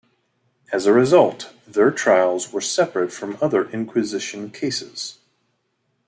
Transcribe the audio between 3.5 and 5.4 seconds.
inquisition cases.